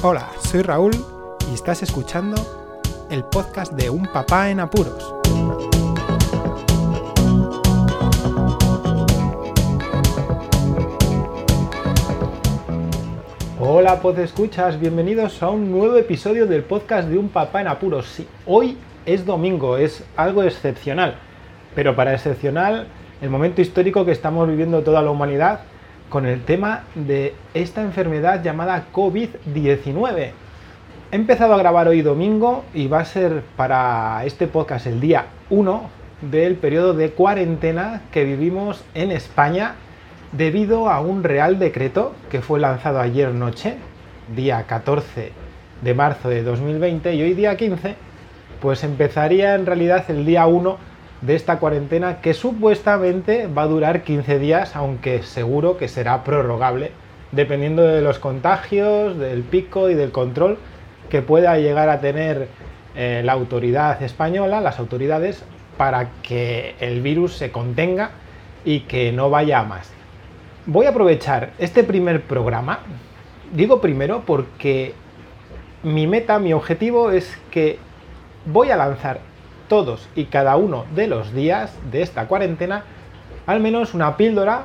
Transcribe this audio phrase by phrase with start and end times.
[0.00, 0.92] Hola, soy Raúl
[1.50, 2.36] y estás escuchando
[3.10, 5.12] el podcast de Un Papá en Apuros.
[13.58, 18.22] Hola, pod escuchas, bienvenidos a un nuevo episodio del podcast de Un Papá en Apuros.
[18.46, 21.16] Hoy es domingo, es algo excepcional,
[21.74, 22.86] pero para excepcional,
[23.20, 25.62] el momento histórico que estamos viviendo toda la humanidad
[26.08, 30.30] con el tema de esta enfermedad llamada COVID-19.
[31.10, 35.26] He empezado a grabar hoy domingo y va a ser para este podcast el día
[35.50, 35.90] 1
[36.30, 39.74] del periodo de cuarentena que vivimos en España
[40.32, 43.76] debido a un real decreto que fue lanzado ayer noche,
[44.34, 45.32] día 14
[45.82, 47.94] de marzo de 2020 y hoy día 15,
[48.60, 50.76] pues empezaría en realidad el día 1
[51.20, 56.92] de esta cuarentena que supuestamente va a durar 15 días, aunque seguro que será prorrogable,
[57.32, 60.58] dependiendo de los contagios, del pico y del control
[61.10, 62.48] que pueda llegar a tener
[62.94, 65.44] eh, la autoridad española, las autoridades,
[65.76, 68.10] para que el virus se contenga
[68.64, 69.90] y que no vaya a más.
[70.66, 72.80] Voy a aprovechar este primer programa,
[73.52, 74.94] digo primero porque
[75.82, 77.78] mi meta, mi objetivo es que
[78.44, 79.20] voy a lanzar
[79.68, 82.84] todos y cada uno de los días de esta cuarentena
[83.48, 84.64] al menos una píldora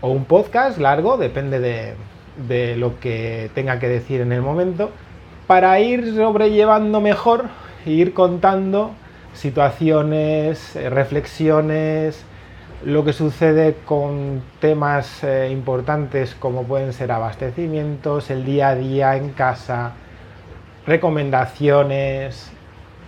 [0.00, 4.90] o un podcast largo, depende de, lo que tenga que decir en el momento,
[5.46, 7.44] para ir sobrellevando mejor
[7.86, 8.90] e ir contando
[9.34, 12.24] situaciones, eh, reflexiones,
[12.84, 19.16] lo que sucede con temas eh, importantes como pueden ser abastecimientos, el día a día
[19.16, 19.92] en casa,
[20.88, 22.50] recomendaciones,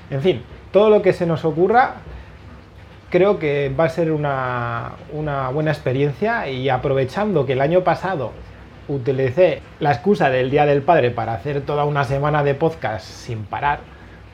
[0.08, 1.96] en fin, todo lo que se nos ocurra
[3.10, 4.92] creo que va a ser una,
[5.52, 8.32] buena experiencia y aprovechando que el año pasado
[8.88, 13.44] utilicé la excusa del Día del Padre para hacer toda una semana de podcast sin
[13.44, 13.80] parar,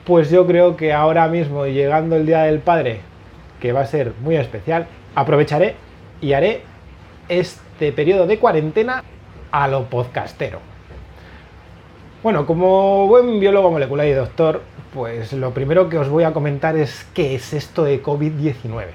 [0.05, 3.01] pues yo creo que ahora mismo, llegando el Día del Padre,
[3.59, 5.75] que va a ser muy especial, aprovecharé
[6.19, 6.61] y haré
[7.29, 9.03] este periodo de cuarentena
[9.51, 10.59] a lo podcastero.
[12.21, 14.61] Bueno, como buen biólogo molecular y doctor,
[14.93, 18.85] pues lo primero que os voy a comentar es qué es esto de COVID-19.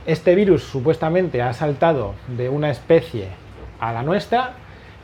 [0.07, 3.29] Este virus supuestamente ha saltado de una especie
[3.81, 4.53] a la nuestra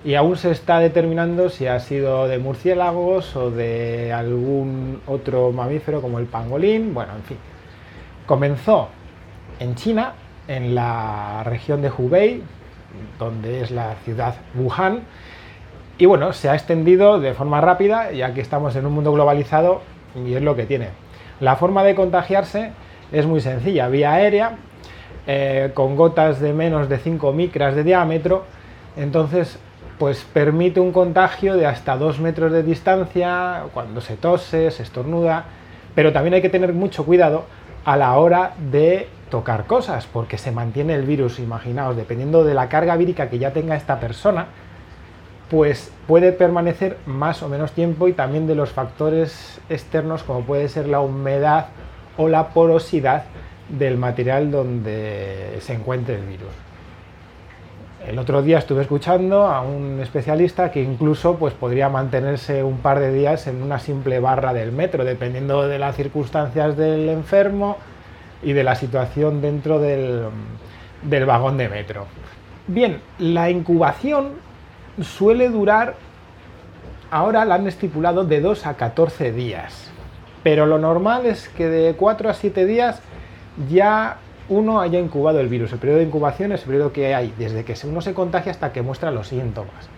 [0.04, 6.00] y aún se está determinando si ha sido de murciélagos o de algún otro mamífero
[6.00, 7.36] como el pangolín, bueno, en fin.
[8.26, 8.88] Comenzó
[9.58, 10.14] en China,
[10.48, 12.42] en la región de Hubei,
[13.18, 15.02] donde es la ciudad Wuhan.
[15.98, 19.82] Y bueno, se ha extendido de forma rápida, ya que estamos en un mundo globalizado
[20.14, 20.88] y es lo que tiene.
[21.40, 22.72] La forma de contagiarse
[23.12, 24.56] es muy sencilla, vía aérea,
[25.26, 28.44] eh, con gotas de menos de 5 micras de diámetro,
[28.96, 29.58] entonces
[29.98, 35.44] pues permite un contagio de hasta 2 metros de distancia cuando se tose, se estornuda,
[35.94, 37.44] pero también hay que tener mucho cuidado
[37.84, 42.68] a la hora de tocar cosas, porque se mantiene el virus, imaginaos, dependiendo de la
[42.68, 44.46] carga vírica que ya tenga esta persona,
[45.48, 50.68] pues puede permanecer más o menos tiempo y también de los factores externos como puede
[50.68, 51.66] ser la humedad
[52.16, 53.24] o la porosidad
[53.68, 56.52] del material donde se encuentre el virus.
[58.06, 62.98] El otro día estuve escuchando a un especialista que incluso pues, podría mantenerse un par
[62.98, 67.76] de días en una simple barra del metro, dependiendo de las circunstancias del enfermo
[68.42, 70.24] y de la situación dentro del,
[71.02, 72.06] del vagón de metro.
[72.66, 74.32] Bien, la incubación
[75.00, 75.94] suele durar,
[77.10, 79.90] ahora la han estipulado de 2 a 14 días,
[80.42, 83.00] pero lo normal es que de 4 a 7 días
[83.68, 85.72] ya uno haya incubado el virus.
[85.72, 88.72] El periodo de incubación es el periodo que hay desde que uno se contagia hasta
[88.72, 89.88] que muestra los síntomas.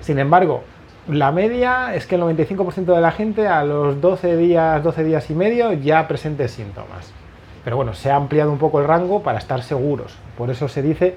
[0.00, 0.62] Sin embargo,
[1.08, 5.30] la media es que el 95% de la gente a los 12 días, 12 días
[5.30, 7.12] y medio ya presente síntomas.
[7.66, 10.16] Pero bueno, se ha ampliado un poco el rango para estar seguros.
[10.38, 11.16] Por eso se dice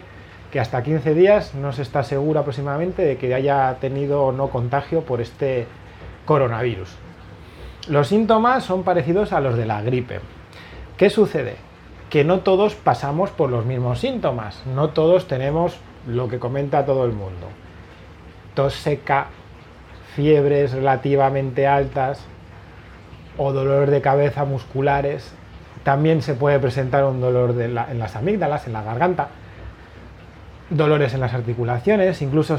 [0.51, 4.49] que hasta 15 días no se está seguro aproximadamente de que haya tenido o no
[4.49, 5.67] contagio por este
[6.25, 6.89] coronavirus.
[7.87, 10.21] Los síntomas son parecidos a los de la gripe.
[10.97, 11.57] ¿Qué sucede?
[12.09, 17.05] Que no todos pasamos por los mismos síntomas, no todos tenemos lo que comenta todo
[17.05, 17.45] el mundo.
[18.55, 19.27] Tos seca,
[20.15, 22.25] fiebres relativamente altas
[23.37, 25.35] o dolores de cabeza musculares.
[25.83, 29.29] También se puede presentar un dolor en las amígdalas, en la garganta
[30.69, 32.57] dolores en las articulaciones, incluso,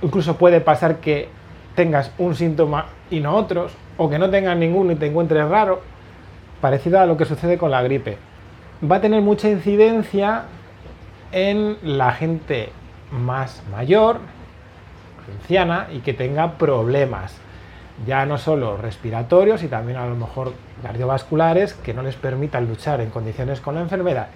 [0.00, 1.28] incluso puede pasar que
[1.74, 5.82] tengas un síntoma y no otros, o que no tengas ninguno y te encuentres raro,
[6.60, 8.18] parecido a lo que sucede con la gripe.
[8.90, 10.44] Va a tener mucha incidencia
[11.30, 12.70] en la gente
[13.10, 14.18] más mayor,
[15.40, 17.34] anciana, y que tenga problemas,
[18.06, 20.52] ya no solo respiratorios y también a lo mejor
[20.82, 24.28] cardiovasculares que no les permitan luchar en condiciones con la enfermedad.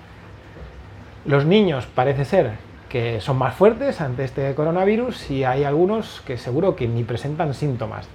[1.25, 2.53] Los niños parece ser
[2.89, 7.53] que son más fuertes ante este coronavirus y hay algunos que seguro que ni presentan
[7.55, 8.09] síntomas.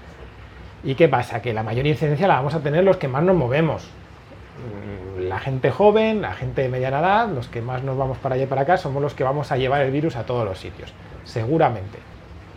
[0.84, 1.42] ¿Y qué pasa?
[1.42, 3.84] Que la mayor incidencia la vamos a tener los que más nos movemos.
[4.62, 8.36] Mm, la gente joven, la gente de mediana edad, los que más nos vamos para
[8.36, 10.58] allá y para acá, somos los que vamos a llevar el virus a todos los
[10.60, 10.94] sitios,
[11.26, 12.00] seguramente.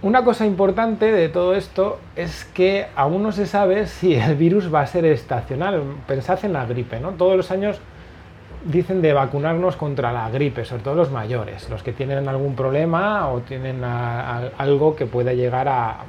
[0.04, 4.72] Una cosa importante de todo esto es que aún no se sabe si el virus
[4.72, 5.82] va a ser estacional.
[6.06, 7.12] Pensad en la gripe, ¿no?
[7.12, 7.80] Todos los años
[8.66, 13.28] dicen de vacunarnos contra la gripe, sobre todo los mayores, los que tienen algún problema
[13.30, 16.00] o tienen algo que pueda llegar a,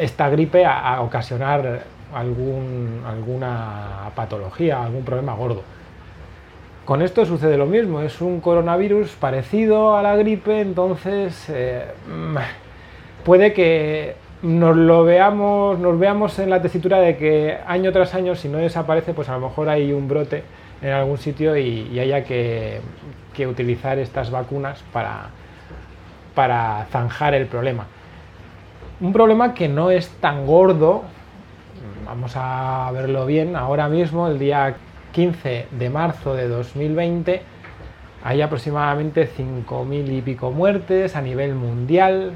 [0.00, 1.82] esta gripe a, ocasionar
[2.12, 5.62] alguna patología, algún problema gordo.
[6.84, 11.84] Con esto sucede lo mismo, es un coronavirus parecido a la gripe, entonces eh,
[13.24, 18.34] puede que nos lo veamos, nos veamos en la tesitura de que año tras año,
[18.34, 20.44] si no desaparece, pues a lo mejor hay un brote
[20.80, 22.80] en algún sitio y, haya que,
[23.46, 25.30] utilizar estas vacunas para,
[26.34, 27.86] para zanjar el problema.
[29.00, 31.04] Un problema que no es tan gordo,
[32.04, 34.76] vamos a verlo bien, ahora mismo, el día
[35.12, 37.42] 15 de marzo de 2020,
[38.22, 42.34] hay aproximadamente 5.000 y pico muertes a nivel mundial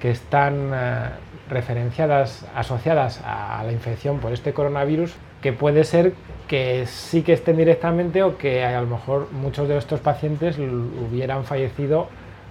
[0.00, 1.10] que están eh,
[1.48, 6.14] referenciadas, asociadas a la infección por este coronavirus, que puede ser
[6.48, 11.44] que sí que estén directamente o que a lo mejor muchos de estos pacientes hubieran
[11.44, 12.08] fallecido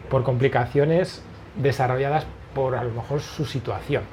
[0.10, 1.24] por complicaciones
[1.56, 4.04] desarrolladas por a lo mejor su situación.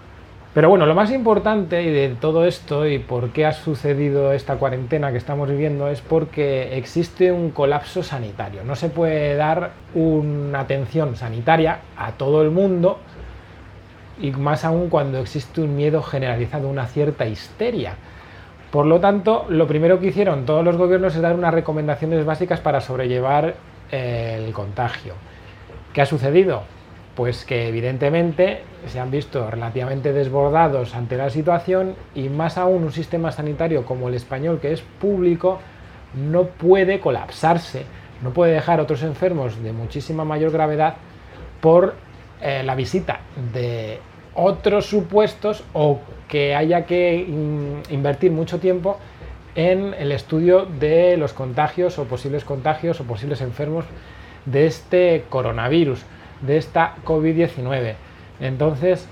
[0.55, 5.13] Pero bueno, lo más importante de todo esto y por qué ha sucedido esta cuarentena
[5.13, 8.65] que estamos viviendo es porque existe un colapso sanitario.
[8.65, 13.01] No se puede dar una atención sanitaria a todo el mundo
[14.21, 17.95] y más aún cuando existe un miedo generalizado, una cierta histeria.
[18.71, 22.61] Por lo tanto, lo primero que hicieron todos los gobiernos es dar unas recomendaciones básicas
[22.61, 23.55] para sobrellevar
[23.91, 25.15] eh, el contagio.
[25.93, 26.63] ¿Qué ha sucedido?
[27.15, 32.93] Pues que evidentemente se han visto relativamente desbordados ante la situación y más aún un
[32.93, 35.61] sistema sanitario como el español, que es público,
[36.15, 37.85] no puede colapsarse,
[38.23, 40.97] no puede dejar otros enfermos de muchísima mayor gravedad
[41.61, 41.95] por
[42.41, 43.21] eh, la visita
[43.53, 43.99] de
[44.35, 47.17] otros supuestos o que haya que
[47.91, 48.99] invertir mucho tiempo
[49.55, 53.87] en el estudio de los contagios o posibles contagios o posibles enfermos
[54.45, 56.03] de este coronavirus,
[56.43, 57.95] de esta COVID-19.
[58.41, 59.09] Entonces,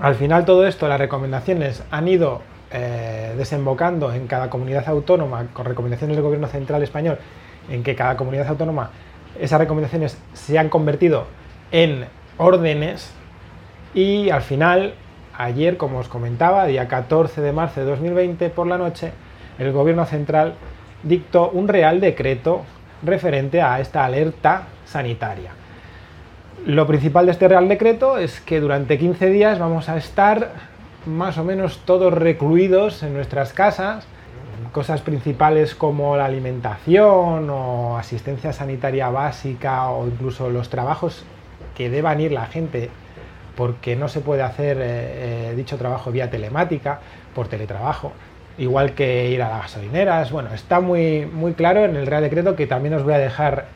[0.00, 2.40] al final todo esto, las recomendaciones han ido
[2.70, 7.18] eh, desembocando en cada comunidad autónoma, con recomendaciones del gobierno central español,
[7.68, 8.90] en que cada comunidad autónoma,
[9.40, 11.26] esas recomendaciones se han convertido
[11.72, 12.06] en
[12.38, 13.12] órdenes
[13.94, 14.94] y al final,
[15.36, 19.12] ayer, como os comentaba, día 14 de marzo de 2020 por la noche,
[19.58, 20.54] el gobierno central
[21.02, 22.62] dictó un real decreto
[23.02, 25.50] referente a esta alerta sanitaria.
[26.66, 30.52] Lo principal de este real decreto es que durante 15 días vamos a estar
[31.06, 34.06] más o menos todos recluidos en nuestras casas,
[34.72, 41.24] cosas principales como la alimentación o asistencia sanitaria básica o incluso los trabajos
[41.78, 42.90] que deban ir la gente
[43.56, 47.00] porque no se puede hacer eh, eh, dicho trabajo vía telemática,
[47.34, 48.12] por teletrabajo,
[48.58, 50.30] igual que ir a las gasolineras.
[50.32, 53.66] Bueno, está muy, muy claro en el Real Decreto que también os voy a dejar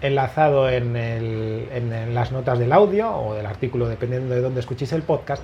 [0.00, 5.02] enlazado en, en las notas del audio o del artículo, dependiendo de dónde escuchéis el
[5.02, 5.42] podcast,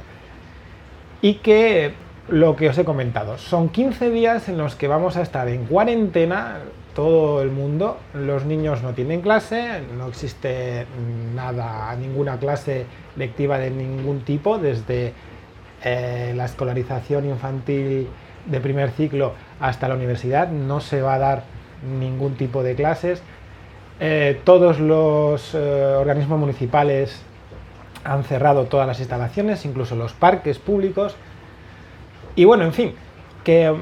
[1.23, 1.95] y que
[2.29, 5.65] lo que os he comentado, son 15 días en los que vamos a estar en
[5.67, 6.59] cuarentena
[6.95, 10.87] todo el mundo, los niños no tienen clase, no existe
[11.35, 12.87] nada, ninguna clase
[13.17, 15.13] lectiva de ningún tipo, desde
[15.83, 18.09] eh, la escolarización infantil
[18.47, 21.45] de primer ciclo hasta la universidad, no se va a dar
[21.99, 23.23] ningún tipo de clases.
[24.01, 25.59] Eh, todos los eh,
[25.99, 27.23] organismos municipales
[28.05, 31.17] han cerrado todas las instalaciones, incluso los parques públicos.
[32.37, 32.95] Y bueno, en fin,
[33.43, 33.75] que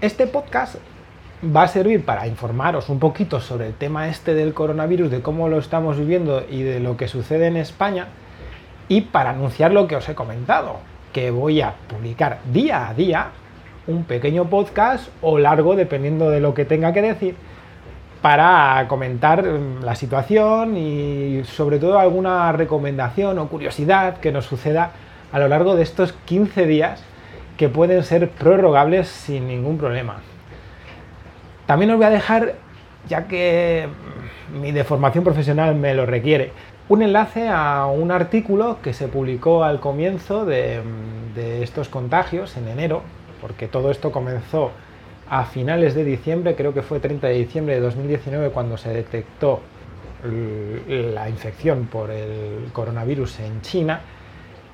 [0.00, 0.76] este podcast
[1.44, 5.48] va a servir para informaros un poquito sobre el tema este del coronavirus, de cómo
[5.48, 8.08] lo estamos viviendo y de lo que sucede en España,
[8.88, 10.78] y para anunciar lo que os he comentado,
[11.12, 13.28] que voy a publicar día a día
[13.86, 17.36] un pequeño podcast o largo, dependiendo de lo que tenga que decir,
[18.20, 24.90] para comentar mm, la situación y sobre todo alguna recomendación o curiosidad que nos suceda
[25.32, 27.02] a lo largo de estos 15 días
[27.56, 30.20] que pueden ser prorrogables sin ningún problema.
[31.68, 32.54] También os voy a dejar,
[33.10, 33.88] ya que
[34.58, 36.50] mi deformación profesional me lo requiere,
[36.88, 40.80] un enlace a un artículo que se publicó al comienzo de,
[41.60, 43.02] estos contagios, en enero,
[43.42, 44.70] porque todo esto comenzó
[45.28, 49.60] a finales de diciembre, creo que fue 30 de diciembre de 2019 cuando se detectó
[50.24, 54.00] la infección por el coronavirus en China